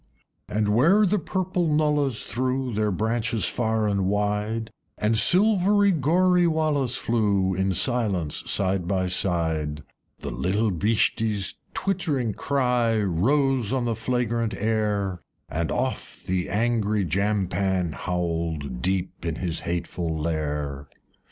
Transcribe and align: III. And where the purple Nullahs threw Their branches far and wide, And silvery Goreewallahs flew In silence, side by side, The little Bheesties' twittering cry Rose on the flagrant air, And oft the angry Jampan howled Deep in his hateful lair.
III. 0.49 0.57
And 0.57 0.69
where 0.69 1.05
the 1.05 1.19
purple 1.19 1.67
Nullahs 1.67 2.23
threw 2.23 2.73
Their 2.73 2.89
branches 2.89 3.45
far 3.45 3.87
and 3.87 4.07
wide, 4.07 4.71
And 4.97 5.15
silvery 5.15 5.91
Goreewallahs 5.91 6.97
flew 6.97 7.53
In 7.53 7.71
silence, 7.75 8.41
side 8.49 8.87
by 8.87 9.07
side, 9.09 9.83
The 10.21 10.31
little 10.31 10.71
Bheesties' 10.71 11.53
twittering 11.75 12.33
cry 12.33 12.99
Rose 12.99 13.71
on 13.71 13.85
the 13.85 13.93
flagrant 13.95 14.55
air, 14.55 15.21
And 15.47 15.69
oft 15.69 16.25
the 16.25 16.49
angry 16.49 17.05
Jampan 17.05 17.91
howled 17.93 18.81
Deep 18.81 19.23
in 19.23 19.35
his 19.35 19.59
hateful 19.59 20.17
lair. 20.19 20.89